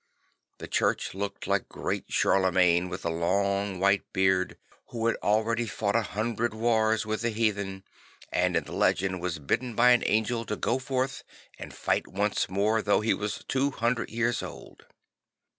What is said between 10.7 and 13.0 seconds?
forth and fight once more